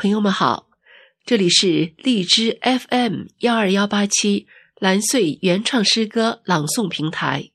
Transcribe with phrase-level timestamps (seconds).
[0.00, 0.70] 朋友们好，
[1.26, 7.50] 这里是荔枝 FM 幺二幺八七蓝穗原创诗歌朗诵平台，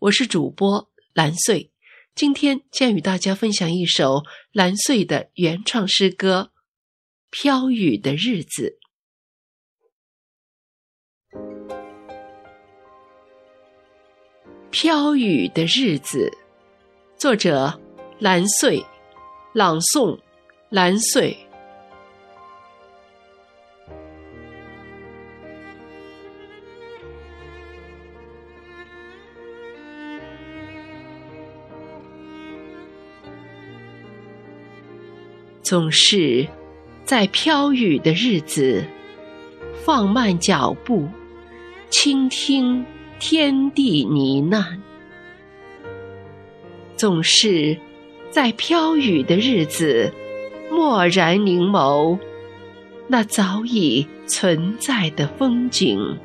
[0.00, 1.70] 我是主播蓝穗，
[2.14, 6.50] 今天将与大家分享一首蓝穗的原创诗歌
[7.30, 8.78] 《飘雨的日子》。
[14.70, 16.30] 飘雨的日子，
[17.16, 17.80] 作者
[18.18, 18.84] 蓝穗，
[19.54, 20.20] 朗诵
[20.68, 21.34] 蓝穗。
[35.66, 36.46] 总是
[37.04, 38.84] 在飘雨的日子，
[39.84, 41.08] 放慢脚步，
[41.90, 42.86] 倾听
[43.18, 44.78] 天地呢喃；
[46.96, 47.76] 总是
[48.30, 50.12] 在飘雨的日子，
[50.70, 52.16] 蓦然凝眸
[53.08, 56.16] 那早已存在的风景；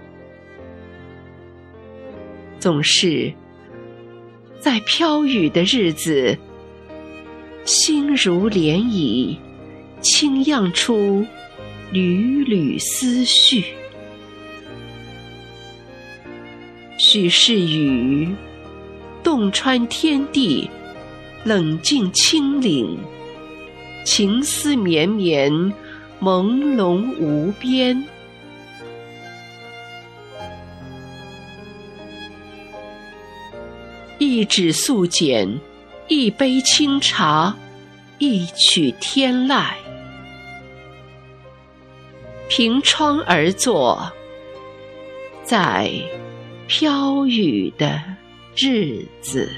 [2.59, 3.33] 总是
[4.59, 6.37] 在飘雨的日子。
[7.63, 9.37] 心如涟漪，
[10.01, 11.25] 轻漾出
[11.91, 13.63] 缕缕思绪。
[16.97, 18.33] 许是雨，
[19.23, 20.69] 洞穿天地，
[21.43, 22.97] 冷静清灵，
[24.03, 25.51] 情思绵绵，
[26.19, 28.03] 朦胧无边。
[34.17, 35.59] 一纸素简。
[36.13, 37.55] 一杯清茶，
[38.17, 39.71] 一曲天籁，
[42.49, 44.11] 凭窗而坐，
[45.45, 45.89] 在
[46.67, 48.03] 飘雨的
[48.57, 49.49] 日子。